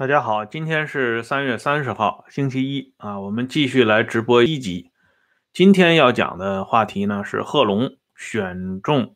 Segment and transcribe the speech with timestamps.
[0.00, 4.92] 大家好，今天是三月三十号，星期一啊，我们继续来直播一集。
[5.52, 9.14] 今天要讲的话题呢是贺龙选中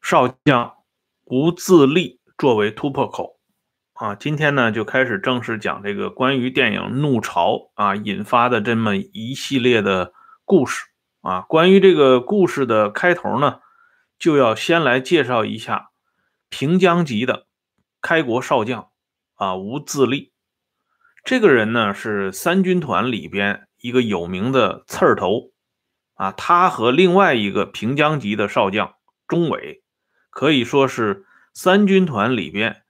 [0.00, 0.72] 少将
[1.26, 3.38] 吴自立作为突破口
[3.92, 4.14] 啊。
[4.14, 10.14] 今天呢就开始正式讲这个关于电影《怒潮》啊引发的这么一系列的
[10.46, 10.86] 故事
[11.20, 11.42] 啊。
[11.42, 13.60] 关于这个故事的开头呢，
[14.18, 15.90] 就要先来介绍一下
[16.48, 17.44] 平江籍的
[18.00, 18.89] 开国少将。
[19.40, 20.34] 啊，吴自立
[21.24, 25.52] 这个人呢，是三军团里边一个有名的刺儿头
[26.12, 26.30] 啊。
[26.30, 29.82] 他和另外一个平江籍的少将钟伟，
[30.28, 31.24] 可以说是
[31.54, 32.82] 三军团里边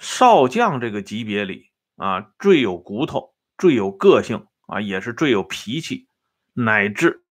[0.00, 6.08] 少将这个级别里啊最有骨头、最有个性啊，也是最有脾气，
[6.54, 7.22] 乃至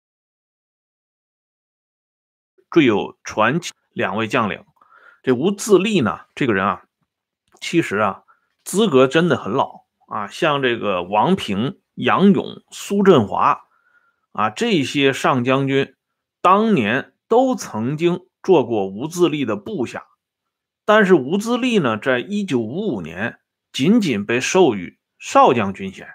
[2.71, 4.63] 最有传奇两位将领。
[5.21, 6.85] 这吴自立呢，这个人啊，
[7.59, 8.23] 其实啊。
[8.67, 13.61] 资格真的很老啊，像这个王平、杨勇、苏振华
[14.33, 15.95] 啊，这些上将军
[16.41, 20.03] 当年都曾经做过吴自立的部下，
[20.83, 23.39] 但是吴自立呢，在一九五五年
[23.71, 26.05] 仅仅被授予少将军衔，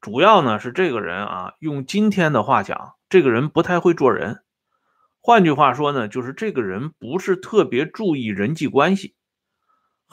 [0.00, 4.42] 主要呢是这个人啊，用今天的话讲，这个人不太会做人，
[5.20, 9.14] 换句话说呢，就是这个人不是特别注意人际关系。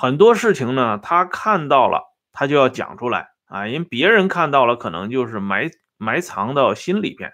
[0.01, 7.33] 很多事情呢，他看到了，他就要讲出来啊，因为别人看到了，可能就是埋埋藏到心里边。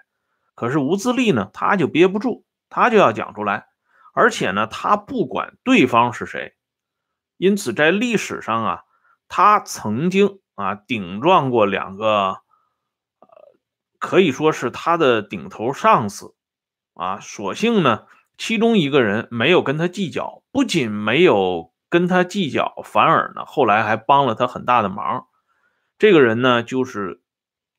[0.56, 3.68] 可是吴自立呢，他就憋不住，他就要讲出来，
[4.12, 6.56] 而且呢，他不管对方是谁。
[7.36, 8.82] 因此，在历史上啊，
[9.28, 12.30] 他曾经啊顶撞过两个，
[13.20, 13.28] 呃，
[14.00, 16.34] 可以说是他的顶头上司
[16.94, 17.20] 啊。
[17.20, 18.06] 所幸呢，
[18.36, 21.72] 其中一个人没有跟他计较，不仅没有。
[21.88, 25.26] 跟他计较，反而呢，后来还帮了他很大的忙。
[25.98, 27.22] 这个人呢，就是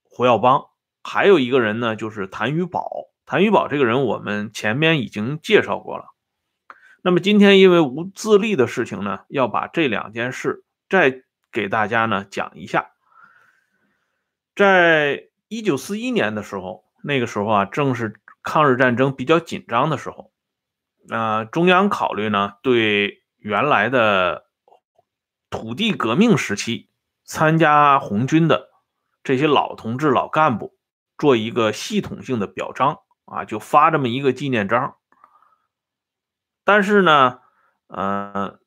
[0.03, 0.69] 胡耀邦；
[1.03, 2.89] 还有一个人呢，就是谭玉宝。
[3.25, 6.05] 谭玉宝这个人，我们前面已经介绍过了。
[7.03, 12.91] 那么今天因为无自立的事情呢，要把这两件事再给大家呢讲一下。
[14.55, 20.31] 在一九四一年的时候，那个时候啊，正是抗日战争比较紧张的时候，
[21.09, 23.21] 啊，中央考虑呢对。
[23.47, 24.49] 原来的
[25.49, 26.89] 土地革命时期
[27.23, 28.67] 参加红军的
[29.23, 30.75] 这些老同志、老干部，
[31.17, 34.97] 做一个系统性的表彰啊，就发这么一个纪念章。
[36.65, 37.39] 但是呢，
[37.87, 38.59] 呃，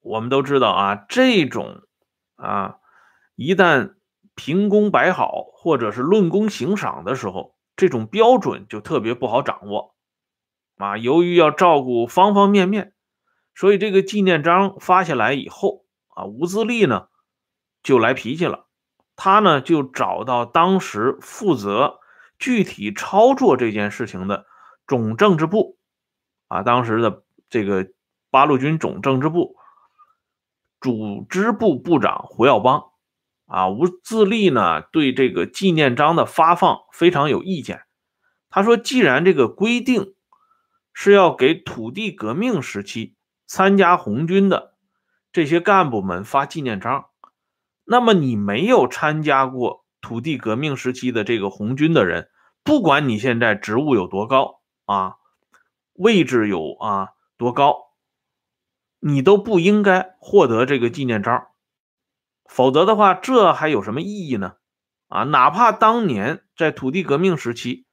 [0.00, 1.80] 我们都知道啊，这种
[2.36, 2.76] 啊，
[3.36, 3.94] 一旦
[4.34, 9.94] 评功摆好或者是论功行赏的时候，这种标准就特别不好掌握
[10.76, 10.98] 啊。
[10.98, 12.92] 由于要照顾方方面面。
[13.60, 17.08] 所以这个纪念章发下来以后啊，吴自立呢
[17.82, 18.66] 就来脾气了。
[19.16, 21.98] 他呢就找到当时负责
[22.38, 24.46] 具体操作这件事情的
[24.86, 25.76] 总政治部
[26.48, 27.90] 啊，当时的这个
[28.30, 29.56] 八路军总政治部
[30.80, 32.92] 组织部部长胡耀邦
[33.44, 37.82] 啊，吴自立呢对这个纪念章的发放非常有意见。
[38.48, 40.14] 他说，既然这个规定
[40.94, 43.16] 是要给土地革命时期。
[43.52, 44.76] 参加红军的
[45.32, 47.06] 这些干部们发纪念章，
[47.82, 52.30] 那么你没有参加过土地革命时期的这个红军的人，
[52.62, 55.16] 不管你现在职务有多高啊，
[55.94, 57.90] 位置有啊多高，
[59.00, 61.48] 你都不应该获得这个纪念章，
[62.44, 64.52] 否则的话，这还有什么意义呢？
[65.08, 67.84] 啊，哪怕当年在土地革命时期，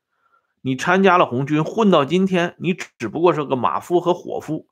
[0.62, 4.68] 你参加了红军，混到今天，你只不过是个马夫和伙夫。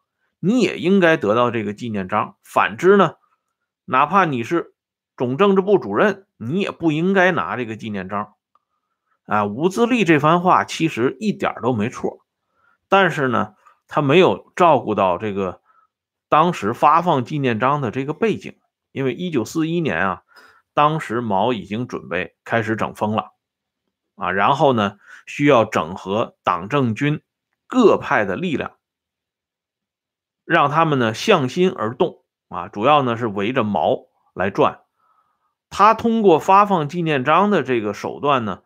[0.45, 2.37] 你也应该得到这个纪念章。
[2.43, 3.15] 反之呢，
[3.85, 4.75] 哪怕你是
[5.17, 8.35] 总政治部主任，你也不应该拿这个纪念章。
[9.25, 12.19] 啊，吴自立这番话其实一点都没错，
[12.87, 13.55] 但是呢，
[13.87, 15.61] 他没有照顾到这个
[16.29, 18.59] 当时发放纪念章的这个背景。
[18.91, 20.21] 因为一九四一年啊，
[20.75, 23.31] 当时毛已经准备开始整风了
[24.13, 27.23] 啊，然后呢，需要整合党政军
[27.65, 28.77] 各派的力量。
[30.45, 34.81] 让他们呢向心而动啊，主要呢是围着毛来转。
[35.69, 38.61] 他通过发放纪念章的这个手段呢，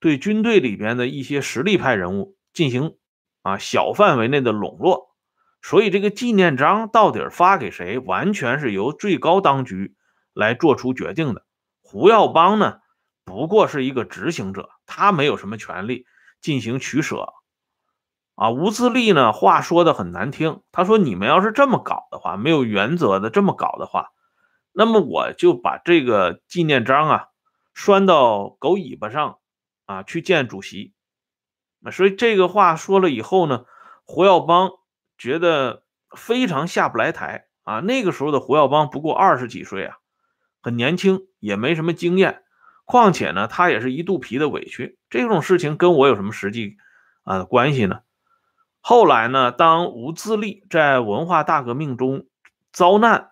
[0.00, 2.96] 对军队里边的一些实力派人物进行
[3.42, 5.14] 啊小范围内的笼络。
[5.60, 9.94] 所以这个纪念章到底发给谁，完全是由最高当局
[10.32, 11.44] 来做出决定的。
[11.80, 12.80] 胡耀邦呢，
[13.24, 16.06] 不过是一个执行者，他没有什么权利
[16.40, 17.32] 进行取舍。
[18.36, 19.32] 啊，吴自立呢？
[19.32, 24.08] 话说的很难听，他说：“你们要是这么搞的话，没有原则的这么搞的话，
[24.72, 27.26] 那么我就把这个纪念章啊
[27.74, 29.38] 拴到狗尾巴上
[29.86, 30.94] 啊去见主席。
[31.92, 33.66] 所以这个话说了以后呢，
[34.04, 34.72] 胡耀邦
[35.16, 35.84] 觉得
[36.16, 37.78] 非常下不来台啊。
[37.78, 39.98] 那个时候的胡耀邦不过二十几岁啊，
[40.60, 42.42] 很年轻，也没什么经验。
[42.84, 44.98] 况且呢，他也是一肚皮的委屈。
[45.08, 46.78] 这种事情跟我有什么实际
[47.22, 48.00] 啊关系呢？
[48.86, 52.26] 后来呢，当吴自立在文化大革命中
[52.70, 53.30] 遭难。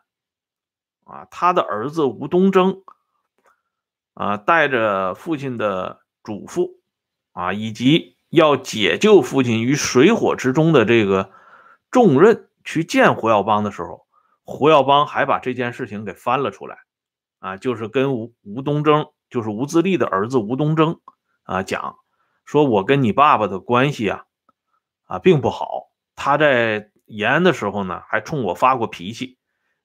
[1.04, 2.82] 啊，他的儿子吴东征，
[4.14, 6.76] 啊，带着父亲的嘱咐，
[7.32, 11.30] 啊，以及要解救父亲于水火之中的这个
[11.90, 14.06] 重任，去见胡耀邦的时候，
[14.44, 16.78] 胡耀邦还把这件事情给翻了出来，
[17.40, 20.98] 啊，就是跟吴吴东征，就是吴自立的儿子吴东征，
[21.42, 21.98] 啊，讲
[22.46, 24.24] 说，我跟你爸爸的关系啊，
[25.12, 29.36] 啊，并不好，他在延安的时候呢，还冲我发过脾气。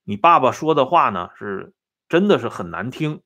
[0.05, 1.73] 你爸爸说的话呢，是
[2.07, 3.21] 真的是很难听。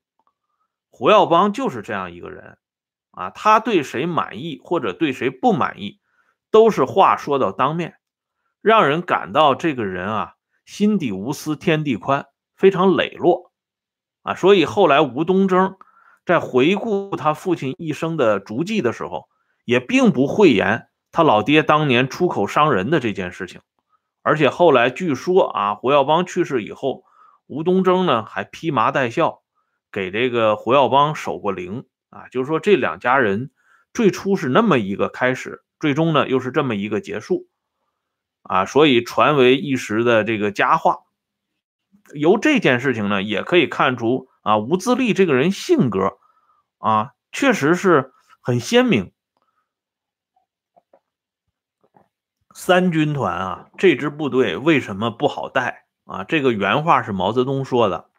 [0.90, 2.58] 胡耀邦就是这样一个人
[3.12, 6.00] 啊，他对谁满意或者对谁不满意，
[6.50, 7.94] 都是话说到当面，
[8.62, 10.34] 让人感到这个人啊
[10.64, 12.26] 心底无私天地宽，
[12.56, 13.52] 非常磊落
[14.22, 14.34] 啊。
[14.34, 15.76] 所以后来吴东征
[16.26, 19.28] 在回顾他父亲一生的足迹的时候，
[19.64, 23.60] 也并不讳言他老爹当年出口伤人的这件事情。
[24.22, 27.04] 而且后来据说啊，胡耀邦去世以后，
[27.46, 29.42] 吴东征呢还披麻戴孝，
[29.90, 32.28] 给这个胡耀邦守过灵啊。
[32.28, 33.50] 就是说这两家人
[33.92, 37.48] 最初是那么一个开始，最终呢又是这么一个结束
[38.42, 41.00] 啊，所以传为一时的这个佳话。
[42.14, 46.18] 由这件事情呢，也可以看出啊，吴自立这个人性格
[46.78, 49.12] 啊，确实是很鲜明。
[52.54, 56.24] 三军团啊，这支部队为什么不好带啊？
[56.24, 58.10] 这个原话是毛泽东说的，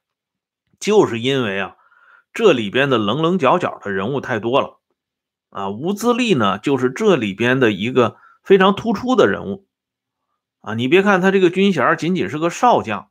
[0.79, 1.75] 就是因为啊，
[2.33, 4.79] 这里边的棱棱角角的人物太多了
[5.49, 5.69] 啊。
[5.69, 9.67] 吴自立呢，就是这里边的一个非常突出的人物
[10.61, 10.73] 啊。
[10.73, 13.09] 你别看他这个军衔仅仅是个少将，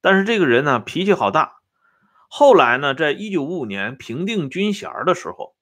[0.00, 1.58] 但是这个人呢，脾气好大。
[2.28, 5.54] 后来呢，在一九五五年平定军衔的时候，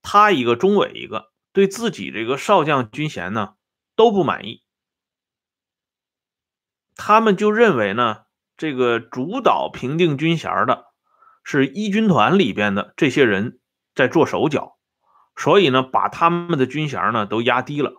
[0.00, 3.54] 他一个中委一个，对自己这个少将军衔呢。
[3.94, 4.62] 都不满意，
[6.96, 8.22] 他们就认为呢，
[8.56, 10.86] 这个主导平定军衔的
[11.44, 13.60] 是一军团里边的这些人
[13.94, 14.78] 在做手脚，
[15.36, 17.92] 所以呢，把他们的军衔呢都压低了。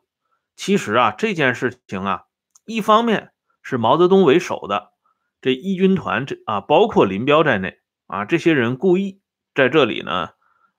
[0.56, 2.24] 其实啊，这件事情啊，
[2.66, 3.32] 一方面
[3.62, 4.94] 是毛泽东为首的
[5.42, 9.22] 这一军团这啊，包括林彪在内啊，这些人故意
[9.54, 10.30] 在这里呢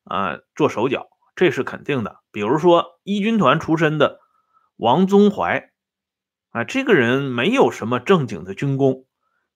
[0.02, 2.20] 啊做手脚，这是肯定的。
[2.32, 4.23] 比如说一军团出身的。
[4.76, 5.70] 王宗怀，
[6.50, 9.06] 啊，这个人没有什么正经的军功，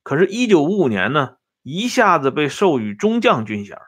[0.03, 3.79] 可是，一九五五年呢，一下子被授予中将军衔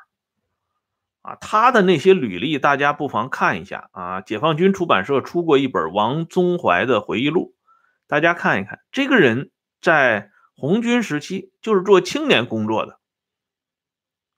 [1.23, 4.21] 啊，他的那些履历，大家不妨看一下啊。
[4.21, 7.55] 解放军出版社出过一本王宗怀的回忆录，
[8.09, 12.99] 大家看一看，这个人在红军时期就是做青年工作的，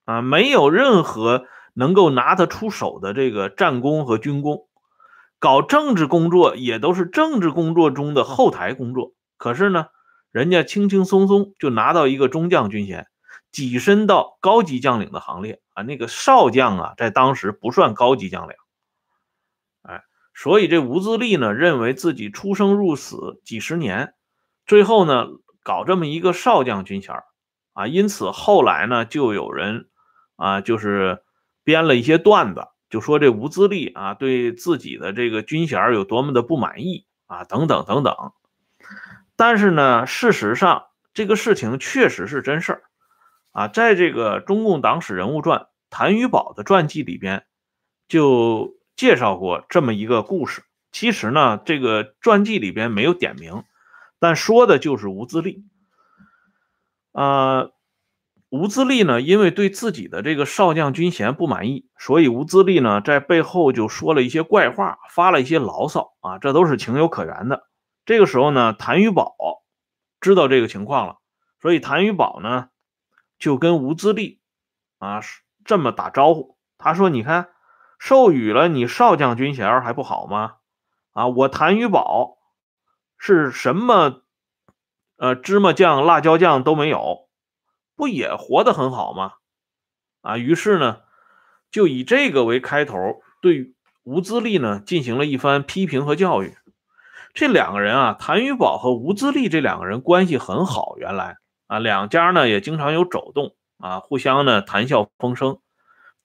[0.04, 4.68] 啊，没有任何能够拿得出手的这个战功和军功。
[5.42, 9.86] 搞政治工作也都是政治工作中的后台工作，可是呢，
[10.30, 13.08] 人家轻轻松松就拿到一个中将军衔，
[13.52, 15.82] 跻身到高级将领的行列啊。
[15.82, 18.54] 那个少将啊，在当时不算高级将领，
[19.82, 24.14] 哎，所以这吴自立呢，认为自己出生入死几十年，
[24.64, 25.26] 最后呢，
[25.64, 27.16] 搞这么一个少将军衔
[27.72, 29.88] 啊，因此后来呢，就有人
[30.36, 31.24] 啊，就是
[31.64, 32.68] 编了一些段子。
[32.92, 38.14] 就说这吴自立啊，对自己的这个军衔有多么的不满意啊，等等等等。
[39.34, 42.82] 但是呢，事实上这个事情确实是真事儿
[43.52, 47.46] 啊，在这个中共党史人物传谭余宝的传记里边
[48.08, 50.62] 就介绍过这么一个故事。
[50.90, 53.64] 其实呢，这个传记里边没有点名，
[54.18, 55.64] 但说的就是吴自立
[57.12, 57.70] 啊。
[58.52, 67.66] 吴自立呢，因为对自己的这个少将军衔不满意，所以吴自立呢在背后就说了一些怪话，发了一些牢骚啊，这都是情有可原的。
[68.04, 69.34] 这个时候呢，谭玉宝
[70.20, 71.16] 知道这个情况了，
[71.62, 72.68] 所以谭玉宝呢
[73.38, 74.42] 就跟吴自立
[74.98, 75.20] 啊
[75.64, 77.48] 这么打招呼，他说：“你看，
[77.98, 80.56] 授予了你少将军衔还不好吗？
[81.12, 82.36] 啊，我谭玉宝
[83.16, 84.20] 是什么
[85.16, 87.28] 呃芝麻酱、辣椒酱都没有。”
[87.96, 89.34] 不也活得很好吗？
[90.20, 91.00] 啊，于是呢，
[91.70, 96.56] 就以这个为开头，对吴自立呢进行了一番批评和教育。
[97.34, 100.96] 这两个人啊，谭玉宝和吴自立这两个人关系很好。
[100.98, 105.58] 原来啊，两家呢也经常有走动啊，互相呢谈笑风生。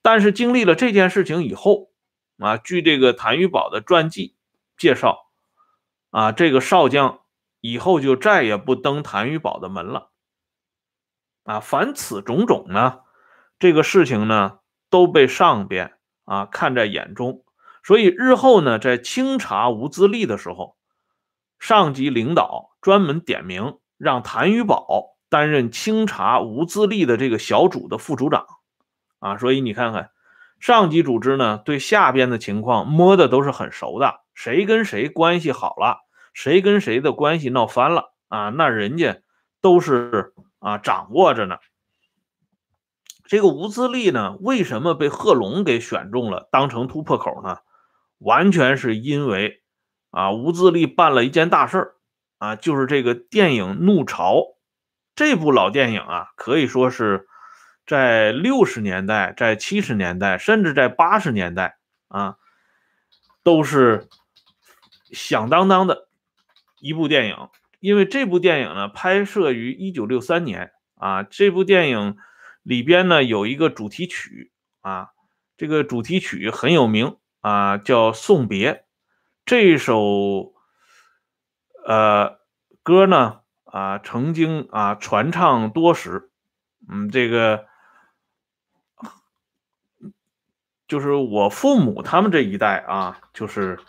[0.01, 1.89] 但是经历了这件事情以后
[2.37, 4.35] 啊，据这个谭玉宝的传记
[4.77, 5.27] 介绍
[6.11, 7.21] 啊，这个少将
[7.61, 10.11] 以后就再也不登谭玉宝的门了。
[11.47, 12.99] 啊，凡此种种呢，
[13.57, 15.93] 这个事情呢都被上边
[16.25, 17.45] 啊看在眼中，
[17.83, 20.75] 所以日后呢在清查吴自立的时候，
[21.57, 28.45] 上级领导专门点名让谭玉宝担任清查吴自立的这个小组的副组长，
[29.19, 30.11] 啊，所以你看看
[30.59, 35.99] 上级组织呢对下边的情况摸的都是很熟的，谁跟谁关系好了，
[36.33, 39.21] 谁跟谁的关系闹翻了啊，那人家
[39.61, 40.33] 都是。
[40.59, 41.57] 啊，掌握着呢。
[43.25, 47.57] 这个吴自立呢，为什么被贺龙给选中了，当成突破口呢？
[48.19, 49.61] 完全是因为
[50.11, 51.95] 啊，吴自立办了一件大事儿
[52.37, 54.35] 啊，就是这个电影《怒潮》
[55.13, 57.27] 这部老电影啊，可以说是
[57.85, 62.37] 在六十年代、在七十年代，甚至在八十年代啊，
[63.43, 64.07] 都是
[65.11, 66.07] 响当当的
[66.79, 67.49] 一部电影。
[67.87, 72.17] 因为这部电影呢，拍摄于一九六三年啊，这部电影
[72.61, 74.51] 里边呢有一个主题曲
[74.81, 75.11] 啊，
[75.55, 78.73] 这个主题曲很有名啊，叫《送别》。
[79.45, 80.53] 这首
[81.85, 82.39] 呃
[82.83, 86.29] 歌呢啊，曾经啊传唱多时，
[86.89, 87.67] 嗯，这个
[90.89, 93.79] 就是我父母他们这一代啊，就是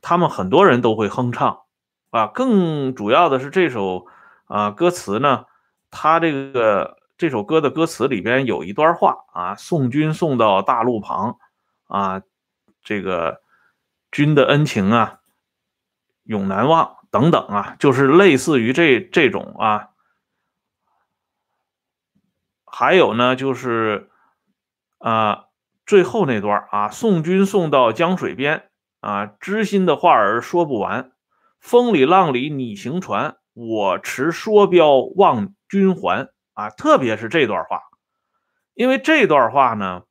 [0.00, 1.61] 他们很多人都会哼唱。
[2.12, 4.06] 啊，更主要的是这首
[4.44, 5.46] 啊歌词呢，
[5.90, 11.38] 它这个这首歌的歌词里边有一段话啊，送君送到大路旁
[11.88, 12.20] 啊，
[12.82, 13.40] 这个
[14.10, 15.20] 君的恩情啊
[16.24, 19.88] 永难忘等等啊，就是类似于这这种啊，
[22.66, 24.10] 还有呢就是
[24.98, 25.46] 啊
[25.86, 28.68] 最后那段啊，送君送到江水边
[29.00, 31.12] 啊，知心的话儿说不完。
[31.62, 36.28] 风里浪里你行船，我持梭镖望君还。
[36.54, 37.80] 啊，特别是这段话，
[38.74, 40.02] 因为这段话呢，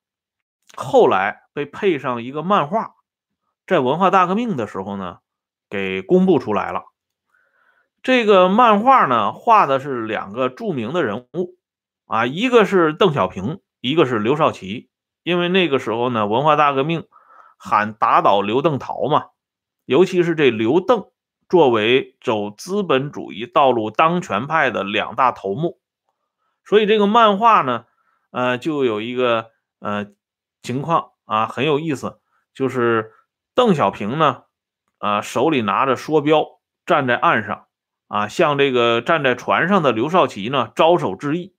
[0.75, 2.95] 后来被配上一个漫画，
[3.67, 5.19] 在文化大革命的时候呢，
[5.69, 6.85] 给公布出来了。
[8.01, 11.57] 这个漫画呢，画的是两个著名的人物，
[12.07, 14.89] 啊，一个是邓小平，一个是刘少奇。
[15.21, 17.05] 因为那个时候呢，文化大革命
[17.57, 19.27] 喊打倒刘邓陶嘛，
[19.85, 21.10] 尤其是这刘邓。
[21.51, 25.81] 作为走资本主义道路当权派的两大头目，
[26.63, 27.87] 所以这个漫画呢，
[28.31, 29.47] 呃，就有一个
[29.81, 30.07] 呃
[30.63, 32.21] 情况啊，很有意思，
[32.53, 33.11] 就是
[33.53, 34.43] 邓小平呢，
[34.99, 36.45] 啊，手里拿着梭镖
[36.85, 37.65] 站在岸上，
[38.07, 41.53] 啊，向这个站在船上的刘少奇呢招手致意，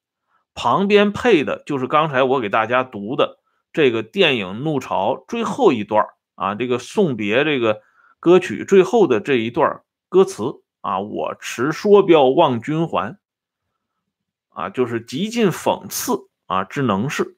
[0.54, 3.40] 旁边配的就是刚才我给大家读的
[3.74, 7.82] 这个电影《怒潮》最后一段啊，这个送别这个。
[8.22, 13.18] 歌曲最后的这一段歌词啊，我持梭镖望君还，
[14.50, 17.36] 啊，就是极尽讽刺啊之能事。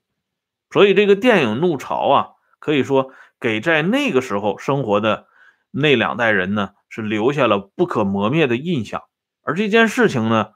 [0.70, 5.26] 所以这个电影《怒潮》啊，可以说给在那个时候生活的
[5.70, 9.04] 那两代人呢，是留下了不可磨灭的印象。
[9.40, 10.50] 而这件事情呢，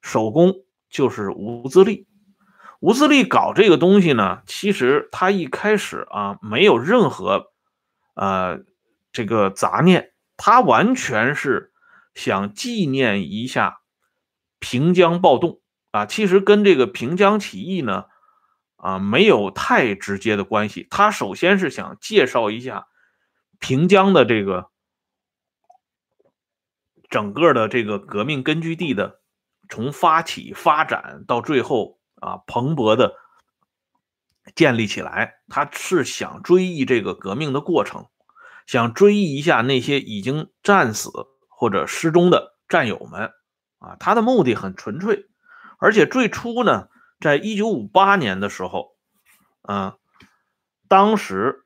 [0.00, 2.06] 首功就是吴自立。
[2.80, 7.52] 吴自立搞这个东西呢，其实他一开始啊，没有任何
[8.14, 8.64] 呃。
[9.14, 11.72] 这个杂念，他完全是
[12.14, 13.80] 想纪念一下
[14.58, 15.60] 平江暴动
[15.92, 18.06] 啊，其实跟这个平江起义呢，
[18.74, 20.88] 啊没有太直接的关系。
[20.90, 22.88] 他首先是想介绍一下
[23.60, 24.70] 平江的这个
[27.08, 29.20] 整个的这个革命根据地的
[29.68, 33.14] 从发起发展到最后啊蓬勃的
[34.56, 38.08] 建立起来，他是想追忆这个革命的过程。
[38.66, 41.10] 想追忆一下那些已经战死
[41.48, 43.30] 或者失踪的战友们，
[43.78, 45.26] 啊，他的目的很纯粹，
[45.78, 46.88] 而且最初呢，
[47.20, 48.96] 在一九五八年的时候，
[49.62, 49.96] 啊，
[50.88, 51.64] 当时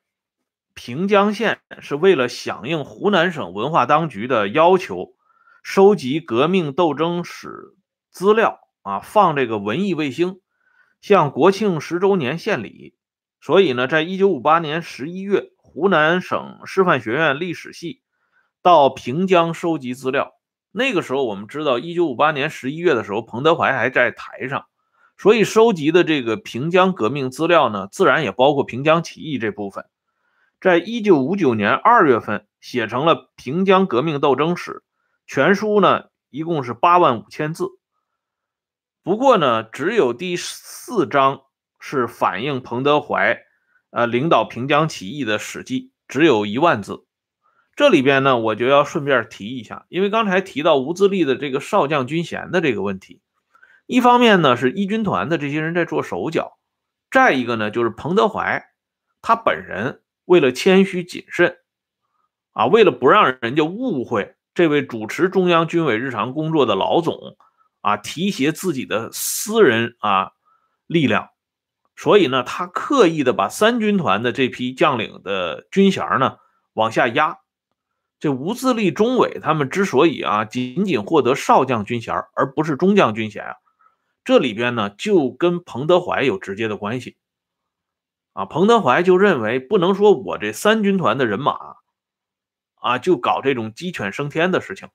[0.75, 5.15] 平江县是为了响应湖南省文化当局的要求，
[5.63, 7.77] 收集革命斗争史
[8.11, 10.41] 资料，啊，放这个文艺卫星，
[11.01, 12.97] 向国庆十周年献礼，
[13.41, 15.53] 所以呢，在一九五八年十一月。
[15.79, 18.03] 湖南省师范学院历史系
[18.63, 20.35] 到平江收集资料。
[20.73, 24.67] 那个时候，我们知道，一九五八年十一月的时候，彭德怀还在台上，
[25.17, 29.85] 所以收集的这个平江革命资料呢，自然也包括平江起义这部分。
[30.61, 34.73] 在一九五九年二月份，写成了《平江革命斗争史》
[35.29, 37.69] 全书呢，一共是八万五千字。
[39.05, 41.43] 不过呢，只有第四章
[41.79, 43.45] 是反映彭德怀
[43.91, 47.05] 呃领导平江起义的史记，只有一万字。
[47.77, 53.21] 这里边呢，我就要顺便提一下，因为刚才提到吴自立的这个少将军衔的这个问题，
[53.87, 56.59] 一方面呢是一军团的这些人在做手脚，
[57.11, 58.69] 再一个呢就是彭德怀
[59.23, 61.59] 他本人为了谦虚谨慎，
[62.53, 67.37] 啊，为了不让人家误会这位主持中央军委日常工作的老总
[67.81, 70.33] 啊提携自己的私人啊
[70.89, 71.31] 力量，
[71.99, 76.37] 所以呢他刻意的把三军团的这批将领的军衔呢
[76.73, 77.39] 往下压。
[78.21, 83.55] 这吴自立、钟伟他们之所以啊仅仅获得少将军衔，而不是中将军衔啊，
[84.25, 87.17] 这里边呢就跟彭德怀有直接的关系
[88.33, 88.45] 啊。
[88.45, 91.59] 彭德怀就认为不能说我这三军团的人马
[92.77, 94.89] 啊就搞这种鸡犬升天的事情。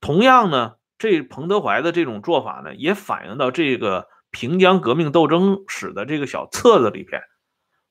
[0.00, 7.22] 同样呢，这彭德怀的这种做法呢，也反映到这个平江革命斗争史的这个小册子里边。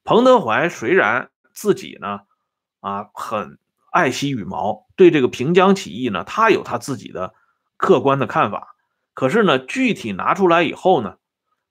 [0.04, 2.20] 彭德怀虽然自己呢
[2.82, 3.58] 啊很。
[3.94, 7.36] 爱惜羽毛，对这个平江起义呢，他有他自己的
[7.78, 8.76] 客观的看法。
[9.14, 11.18] 可是呢，具体拿出来以后呢，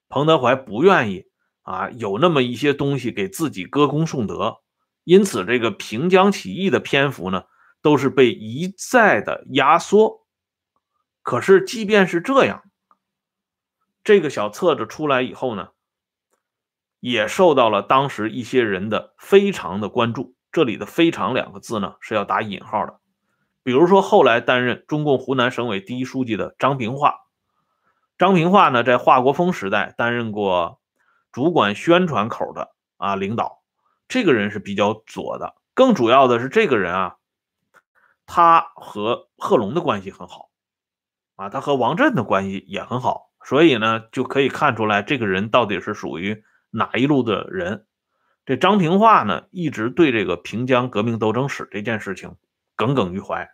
[0.08, 1.24] 彭德怀不愿意
[1.62, 4.58] 啊，有那么一些东西给自己歌功颂德。
[5.02, 7.42] 因此，这个平江起义的篇幅呢，
[7.82, 10.24] 都是被一再的压缩。
[11.22, 12.62] 可是，即便是这样，
[14.04, 15.68] 这个小册子出来以后呢，
[17.00, 20.34] 也受到了当时一些人的非常的关注。
[20.50, 23.00] 这里的“非常”两个字呢是要打引号的，
[23.62, 27.20] 比如说后来担任中共湖南省委第一书记的张平化，
[28.18, 30.78] 张平化呢在华国锋时代担任过
[31.30, 33.62] 主管宣传口的啊领导，
[34.08, 35.54] 这个人是比较左的。
[35.72, 37.16] 更主要的是，这个人啊，
[38.26, 40.50] 他和贺龙的关系很好
[41.36, 47.86] 啊，他和王震的关系也很好，所以呢就可以看出来这个人到底是属于哪一路的人。
[48.44, 52.36] 这张平化呢，一直对这个平江革命斗争史这件事情
[52.74, 53.50] 耿耿于怀。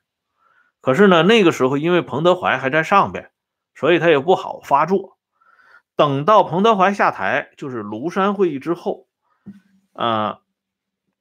[0.80, 3.30] 可是呢，那个时候因为彭德怀还在上边，
[3.74, 5.18] 所以他也不好发作。
[5.96, 9.08] 等到彭德怀下台，就是庐山会议之后，
[9.92, 10.38] 啊，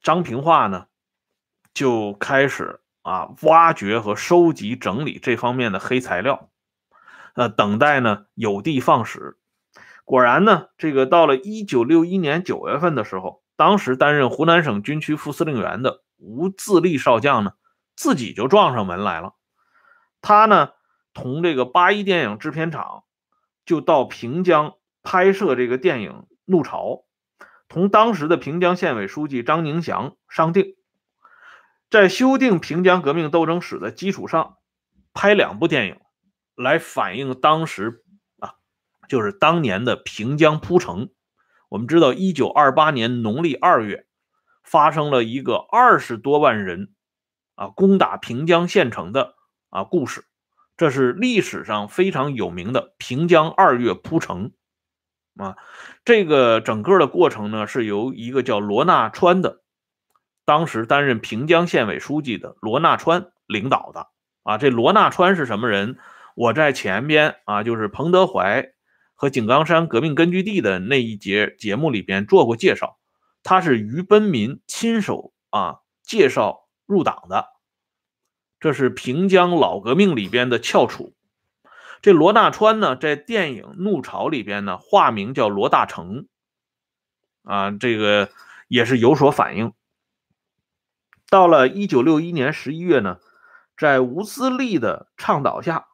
[0.00, 0.86] 张平化呢
[1.74, 6.48] 就开始啊挖掘和收集整理这方面的黑材料，
[7.38, 9.36] 呃，等待呢有的放矢。
[10.04, 13.44] 果然呢，这个到了一九六一年九月份的时候。
[13.54, 17.54] 当时担任湖南省军区副司令员的吴自立少将呢，
[17.96, 19.34] 自己就撞上门来了。
[20.22, 20.70] 他呢，
[21.12, 23.02] 同这个八一电影制片厂
[23.66, 26.12] 就到平江拍摄这个电影
[26.44, 27.04] 《怒潮》，
[27.68, 30.76] 同当时的平江县委书记张宁祥商定，
[31.90, 34.58] 在修订平江革命斗争史的基础上，
[35.12, 35.98] 拍两部电影，
[36.58, 38.02] 来反映当时
[38.40, 38.54] 啊，
[39.08, 41.10] 就是当年的平江铺城。
[41.68, 44.06] 我们知道，一九二八年农历二月，
[44.64, 46.92] 发生了一个二十多万人
[47.54, 49.36] 啊攻打平江县城的
[49.70, 50.24] 啊故事，
[50.76, 54.52] 这是历史上非常有名的平江二月铺城
[55.36, 55.56] 啊。
[56.04, 59.62] 这个整个的过程呢，是由一个叫罗纳川的，
[60.44, 64.08] 当时担任平江县委书记的罗纳川领导的
[64.42, 64.58] 啊。
[64.58, 65.98] 这罗纳川是什么人？
[66.38, 68.72] 我在前边啊，就是彭德怀。
[69.16, 72.96] 和井冈山革命根据地的那一节节目里边做过介绍，
[73.42, 77.46] 他是于奔民亲手啊介绍入党的，
[78.60, 81.16] 这是平江老革命里边的翘楚。
[82.00, 86.28] 这罗大川呢，在电影《怒潮》里边呢，化名叫罗大成，
[87.42, 88.30] 啊，这个
[88.68, 89.72] 也是有所反应。
[91.28, 93.18] 到了一九六一年十一月呢，
[93.76, 95.88] 在吴思立的倡导下，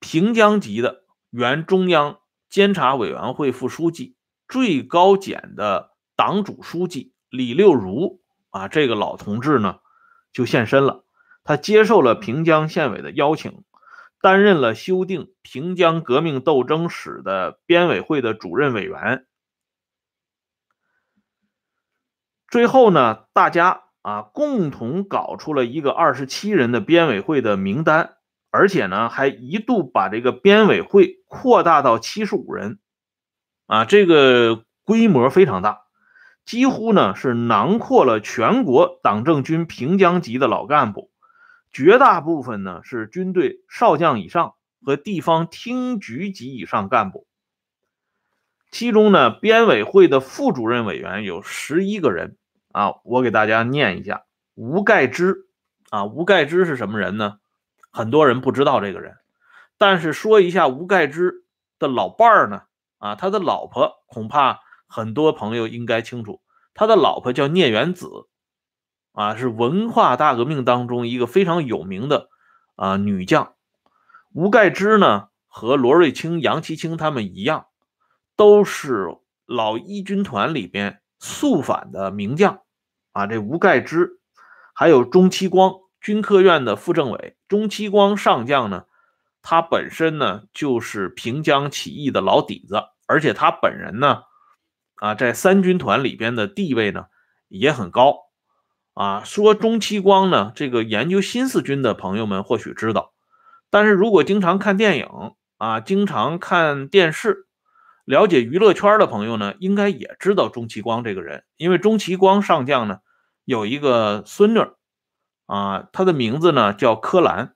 [0.00, 1.04] 平江籍的。
[1.30, 4.16] 原中央监察委员会副书记、
[4.48, 9.78] 最高检的党组书记李六如啊，这个老同志呢
[10.32, 11.04] 就现身了。
[11.44, 13.62] 他接受了平江县委的邀请，
[14.20, 19.28] 担任了修订平江革命斗争史的编委会的主任委员。
[22.48, 28.16] 最后呢，大家啊共同搞出了一个二十七人的编委会的名单。
[28.50, 32.80] 而且呢，还一度把这个编委会扩大到七十五人，
[33.66, 35.82] 啊，这个规模非常大，
[36.44, 41.12] 几乎呢是囊括了全国党政军平江级的老干部，
[41.70, 47.28] 绝大部分呢是军队少将以上和地方厅局级以上干部。
[48.72, 52.36] 其中呢，编委会的副主任委员有十一个人，
[52.72, 55.46] 啊，我给大家念一下：吴盖之，
[55.90, 57.38] 啊，吴盖之是什么人呢？
[57.90, 59.16] 很多人不知道这个人，
[59.78, 61.44] 但是说一下吴盖之
[61.78, 62.62] 的老伴儿呢，
[62.98, 66.40] 啊，他的老婆恐怕很多朋友应该清楚，
[66.74, 68.08] 他的老婆叫聂元子，
[69.12, 72.28] 啊，是文化大革命当中一个非常有名的
[72.76, 73.54] 啊女将。
[74.32, 77.66] 吴盖之呢，和罗瑞卿、杨其清他们一样，
[78.36, 82.60] 都是老一军团里边肃反的名将，
[83.10, 84.20] 啊，这吴盖之，
[84.72, 85.72] 还有钟其光。
[86.00, 88.84] 军科院的副政委钟其光上将呢，
[89.42, 94.22] 他本身呢就是平江起义的老底子，而且他本人呢，
[94.96, 97.06] 啊，在三军团里边的地位呢
[97.48, 98.16] 也很高，
[98.94, 103.12] 啊，说钟其光呢，这个研究新四军的朋友们或许知道，
[103.68, 105.06] 但是如果经常看电影
[105.58, 107.46] 啊，经常看电视，
[108.06, 113.00] 了解娱乐圈的朋友呢，应该也知道钟其光这个人，因为钟其光上将呢
[113.44, 114.60] 有一个孙女。
[115.50, 117.54] 啊，他的名字呢叫柯蓝，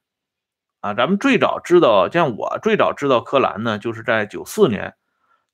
[0.80, 4.94] 啊，咱们最早知道，像我最早知道柯蓝呢，就是在九四年，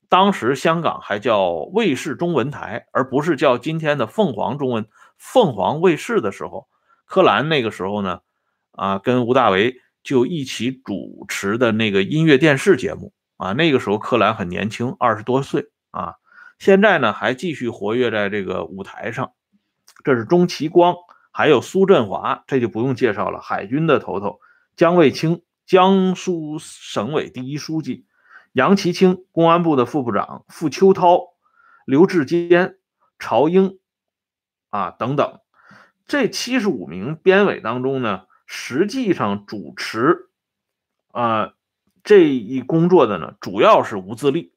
[0.09, 4.87] 当时香港还叫卫视中文台，而不是叫今天的凤凰中文
[5.19, 6.67] 凤凰卫视的时候，
[7.05, 8.21] 柯蓝那个时候呢，
[8.73, 16.15] 啊，跟吴大维就一起主持的那个音乐电视节目，啊，那个时候柯蓝很年轻，二十多岁，啊，
[16.59, 19.33] 现在呢还继续活跃在这个舞台上，
[20.03, 20.97] 这是钟其光。
[21.33, 23.41] 还有苏振华，这就不用介绍了。
[23.41, 24.41] 海军的头头
[24.77, 28.05] 姜卫清，江苏省委第一书记；
[28.53, 31.21] 杨奇清，公安部的副部长；傅秋涛、
[31.87, 32.79] 刘志坚、
[33.19, 33.79] 朝英，
[34.71, 35.39] 啊等等。
[36.07, 40.29] 这七十五名编委当中呢，实际上主持
[41.13, 41.53] 啊
[42.03, 44.53] 这一工作的呢，主要是吴自立。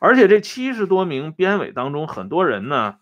[0.00, 2.98] 而且这七十多名编委当中，很多人呢，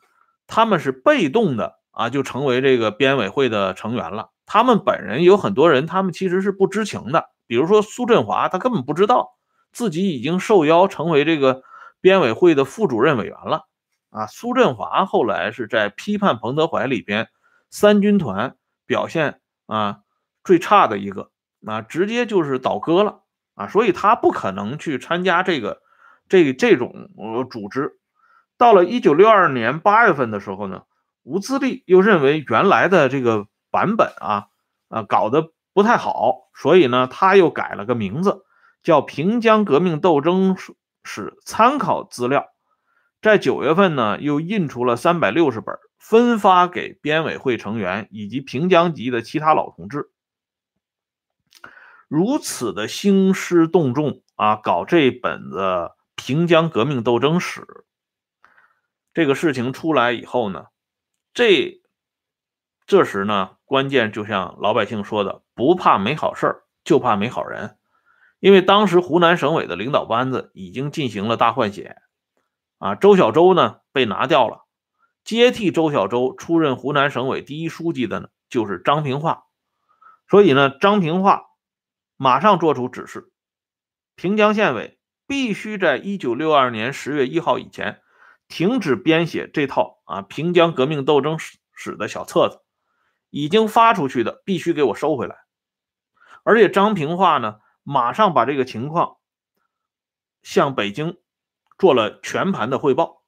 [0.47, 1.81] 他们是被动的。
[1.97, 4.29] 啊，就成为这个编委会的成员了。
[4.45, 7.31] 他们本人有很多人，他们其实是不知情的。
[7.47, 9.31] 比如说苏振华，他根本不知道
[9.73, 11.63] 自己已经受邀成为这个
[12.03, 13.63] 编委会的副主任委员了。
[14.11, 17.31] 啊，苏振华后来是在批判彭德怀里边
[17.71, 20.01] 三军团表现啊
[20.45, 21.31] 最差的一个，
[21.65, 23.23] 啊，直接就是倒戈了
[23.55, 25.81] 啊，所以他不可能去参加这个
[26.29, 27.99] 这这种呃组织。
[28.59, 30.83] 到了一九六二年八月份的时候呢。
[31.27, 34.47] 吴自立又认为原来的这个版本啊
[34.87, 38.45] 啊搞得不太好，所以呢，他又改了个名字，
[38.85, 40.57] 叫《平江革命斗争
[41.03, 42.41] 史参考资料》。
[43.21, 50.13] 在九月份呢，又印出了三百六十本，分发给编委会成员以及平江籍的其他老同志。
[52.07, 55.59] 如此的兴师动众啊，搞这本子
[56.15, 57.63] 《平江革命斗争史》。
[59.13, 60.67] 这个事情出来以后呢？
[61.37, 61.83] 这
[62.87, 67.77] 这时呢，关键就像老百姓说的，不怕没好事就怕没好人。
[68.41, 71.99] 因为当时湖南省委的领导班子已经进行了大换血，
[72.79, 74.65] 啊，周小舟呢被拿掉了，
[75.25, 79.43] 接替周小舟出任湖南省委第一书记的呢就是张平化。
[80.31, 81.43] 所以呢，张平化
[82.17, 83.31] 马上做出指示，
[84.15, 88.01] 平江县委必须在一九六二年十月一号以前。
[88.49, 92.61] 停止编写这套啊平江革命斗争史史的小册子，
[93.31, 95.45] 已经发出去的必须给我收回来。
[96.43, 99.17] 而且张平化呢，马上把这个情况
[100.43, 101.19] 向北京
[101.77, 103.25] 做了全盘的汇报。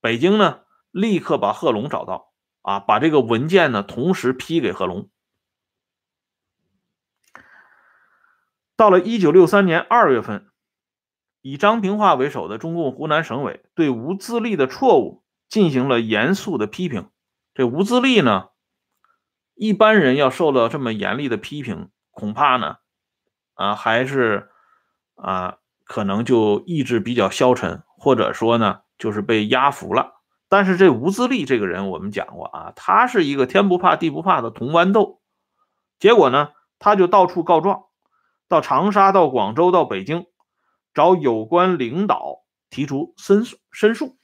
[0.00, 2.32] 北京呢，立刻把贺龙找到
[2.62, 5.10] 啊，把这个文件呢同时批给贺龙。
[8.76, 10.49] 到了一九六三年二月份。
[11.42, 17.08] 以张平化为首的中共湖南省委对吴自立的错误进行了严肃的批评。
[17.54, 18.48] 这吴自立呢，
[19.54, 22.76] 一般人要受到这么严厉的批评，恐怕呢，
[23.54, 24.50] 啊，还是
[25.16, 30.20] 啊，可能就意志比较消沉，或者说呢，就是被压服了。
[30.48, 35.20] 但是这吴自立这个人，我们讲过啊，他是一个天不怕地不怕的铜豌豆。
[35.98, 37.84] 结果呢，他就到处告状，
[38.48, 40.26] 到长沙、到广州、到北京。
[40.92, 44.18] 找有关领导提出申诉，申诉，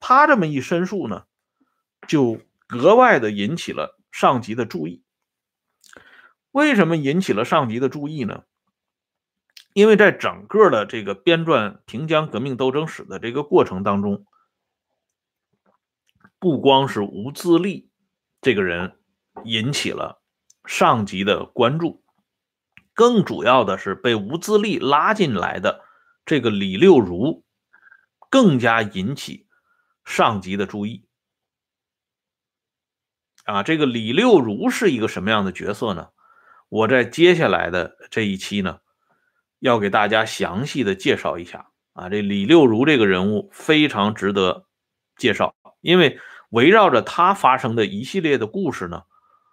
[0.00, 1.24] 他这么一申诉呢，
[2.08, 5.04] 就格外的引起了上级的注意。
[6.50, 8.44] 为什么引起了上级的注意呢？
[9.72, 14.26] 因为在整个的这个编撰平江革命斗争史的这个过程当中，
[16.40, 17.88] 不光是吴自立
[18.40, 18.98] 这个人
[19.44, 20.20] 引起了
[20.64, 22.02] 上级的关注，
[22.94, 25.84] 更主要的是被吴自立拉进来的。
[26.30, 27.42] 这个李六如
[28.30, 29.48] 更加引起
[30.04, 31.08] 上级的注意
[33.42, 33.64] 啊！
[33.64, 36.10] 这个李六如是一个什么样的角色呢？
[36.68, 38.78] 我在接下来的这一期呢，
[39.58, 44.68] 要给大家详细的介绍一下啊，这李六如这个人物非常值得
[45.16, 49.02] 介绍，因为围绕着他发生的一系列的故事呢，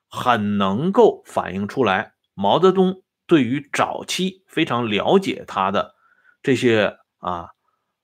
[0.09, 5.95] 很能够反映出来毛泽东对于早期非常了解他的
[6.47, 7.49] 这些啊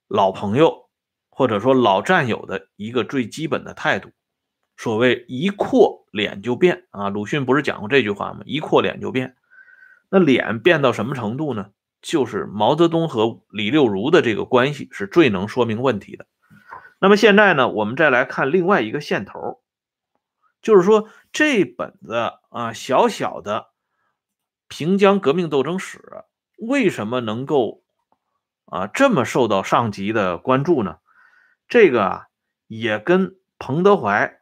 [0.06, 0.90] 老朋友
[1.30, 4.10] 或者说老战友的一个最基本的态度。
[4.76, 8.40] 所谓一扩脸就变啊，鲁迅不是讲过这句话吗？
[8.44, 9.34] 一扩脸就变，
[10.10, 11.70] 那脸变到什么程度呢？
[12.02, 16.26] 就是毛泽东和李六如的这个关系是最能说明问题的。
[16.98, 19.62] 那么现在呢，我们再来看另外一个线头，
[20.60, 23.68] 就是说这本子啊小小的
[24.68, 26.26] 平江革命斗争史
[26.58, 27.83] 为什么能够
[28.74, 30.96] 啊这么受到上级的关注呢？
[31.68, 32.26] 这个啊
[32.66, 34.40] 也跟彭德怀。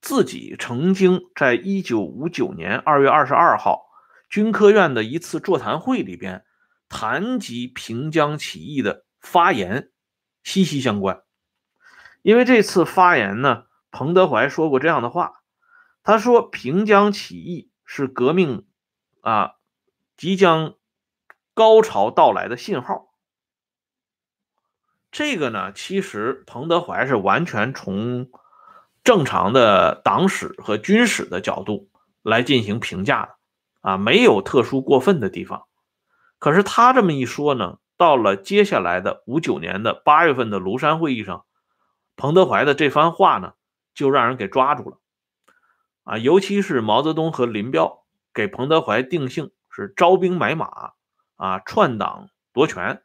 [0.00, 3.86] 自己曾经在一九五九年二月二十二号
[4.30, 6.44] 军科院的一次座谈会里边
[6.88, 9.90] 谈及平江起义的发言
[10.44, 11.22] 息息相关。
[12.22, 15.42] 因为这次发言呢，彭德怀说过这样的话，
[16.04, 18.64] 他说平江起义是革命
[19.22, 19.54] 啊
[20.16, 20.74] 即将
[21.54, 23.14] 高潮到来的信号。
[25.10, 28.30] 这个呢，其实彭德怀是完全从。
[29.04, 31.90] 正常的党史和军史的角度
[32.22, 33.34] 来进行评价的，
[33.80, 35.66] 啊，没有特殊过分的地方。
[36.38, 41.44] 可是他这么一说呢，到了接下来的五九年的八月份的庐山会议上，
[42.14, 43.54] 彭德怀的这番话呢，
[43.92, 44.98] 就让人给抓住了，
[46.04, 50.92] 啊，尤其是毛泽东和林彪给彭德怀定性是招兵买马，
[51.42, 53.02] 啊，篡党夺权，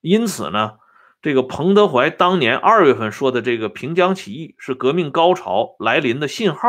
[0.00, 0.78] 因此呢。
[1.20, 6.68] 这个彭德怀当年二月份说的这个平江起义是革命高潮来临的信号，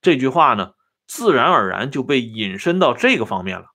[0.00, 0.74] 这句话呢，
[1.08, 3.66] 自然而然就被引申到这个方面了，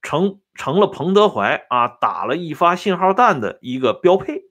[0.00, 4.42] 成成了彭德怀啊打了一发信号弹的一个标配。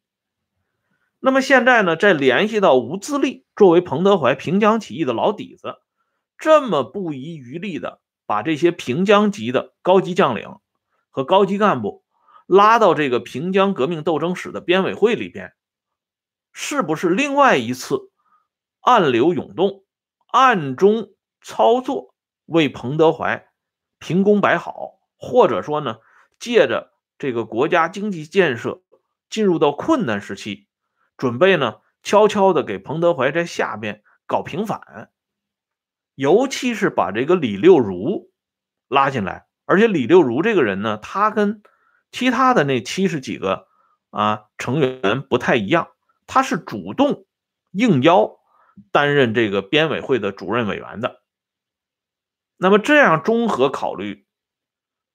[1.22, 5.78] 那么现在呢，再联系到吴自立作为彭德怀平江起义的老底子，
[6.38, 10.50] 这么不遗余力的把这些平江级的高级将领
[11.16, 12.04] 和高级干部。
[12.46, 15.54] 拉到这个平江革命斗争史的编委会里边，
[16.52, 18.12] 是不是另外一次
[18.82, 19.86] 暗流涌动、
[20.28, 22.14] 暗中操作，
[22.46, 23.48] 为彭德怀
[23.98, 26.00] 平功摆好，或者说呢，
[26.38, 28.84] 借着这个国家经济建设
[29.30, 30.68] 进入到困难时期，
[31.16, 35.10] 准备呢悄悄的给彭德怀在下边搞平反，
[36.14, 38.30] 尤其是把这个李六如
[38.88, 41.62] 拉进来，而且李六如这个人呢，他跟
[42.12, 43.68] 其他的那七十几个
[44.10, 45.90] 啊成员不太一样，
[46.28, 47.26] 他是主动
[47.72, 48.40] 应邀
[48.92, 51.22] 担任这个编委会的主任委员的。
[52.58, 54.26] 那么这样综合考虑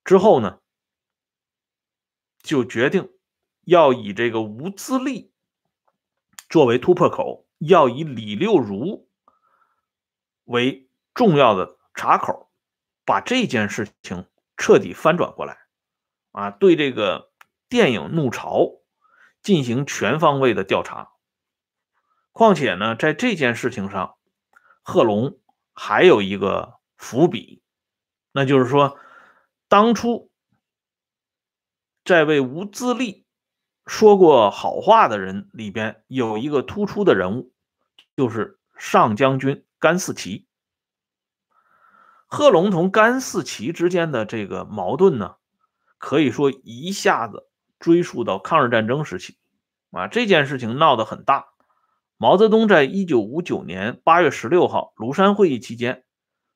[0.05, 0.59] 之后呢，
[2.43, 3.11] 就决定
[3.63, 5.33] 要以这个吴自立
[6.49, 9.09] 作为突破口，要以李六如
[10.45, 12.51] 为重要的岔口，
[13.05, 14.27] 把这件事情
[14.61, 15.57] 彻底翻转过来。
[16.33, 17.33] 啊，对这个
[17.70, 18.59] 电影《怒潮》
[19.42, 21.12] 进行全方位的调查。
[22.31, 24.18] 况且呢，在这件事情上，
[24.83, 25.40] 贺龙
[25.73, 27.62] 还有一个伏笔，
[28.33, 28.99] 那就是说，
[29.66, 30.31] 当初
[32.05, 33.27] 在为吴自立
[33.87, 37.53] 说过好话的人里边，有一个突出的人物，
[38.14, 40.46] 就是上将军甘思齐。
[42.33, 45.35] 贺龙同甘思齐之间的这个矛盾呢？
[45.99, 47.49] 可以说一下子
[47.81, 49.37] 追溯到抗日战争时期，
[49.90, 51.47] 啊，这件事情闹得很大。
[52.16, 56.05] 毛泽东在一九五九年八月十六号庐山会议期间，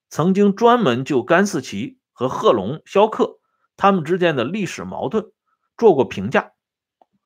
[0.09, 3.41] 曾经专门就甘思齐和贺龙、萧克
[3.77, 5.33] 他们之间的历史矛盾
[5.77, 6.53] 做过评价。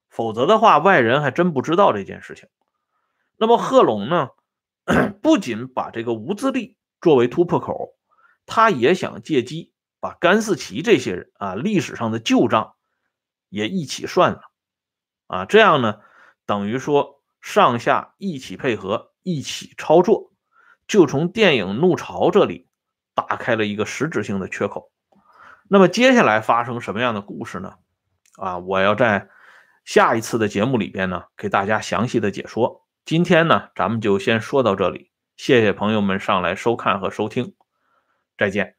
[0.08, 2.48] 否则的话，外人还真不知道这件事情。
[3.37, 4.30] 那么贺龙呢，
[5.20, 7.94] 不仅把这个吴自立作为突破口，
[8.48, 9.72] 他也想借机。
[10.00, 12.74] 把甘思齐这些人啊历史上的旧账
[13.48, 14.42] 也一起算了
[15.26, 15.98] 啊，这样呢
[16.46, 20.30] 等于说上下一起配合一起操作，
[20.87, 22.68] 就从电影《怒潮》这里
[23.12, 24.92] 打开了一个实质性的缺口。
[25.68, 27.74] 那么接下来发生什么样的故事呢？
[28.37, 29.28] 啊，我要在
[29.84, 32.87] 下一次的节目里边呢给大家详细的解说。
[33.04, 37.56] 今天呢咱们就先说到这里，谢谢朋友们上来收看和收听，
[38.38, 38.77] 再见。